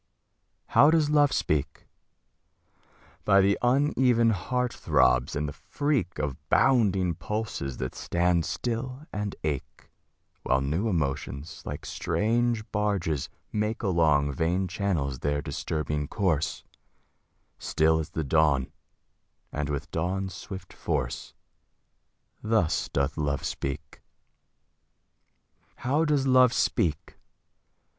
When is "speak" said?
1.31-1.85, 23.45-24.01, 26.53-27.19